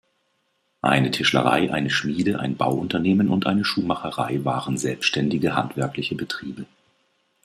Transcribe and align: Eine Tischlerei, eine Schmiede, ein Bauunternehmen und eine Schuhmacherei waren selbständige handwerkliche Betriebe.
Eine 0.81 1.11
Tischlerei, 1.11 1.71
eine 1.71 1.91
Schmiede, 1.91 2.39
ein 2.39 2.57
Bauunternehmen 2.57 3.29
und 3.29 3.45
eine 3.45 3.63
Schuhmacherei 3.63 4.43
waren 4.43 4.75
selbständige 4.79 5.55
handwerkliche 5.55 6.15
Betriebe. 6.15 6.65